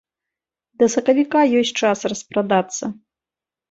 [0.81, 2.95] Да сакавіка ёсць час распрадацца.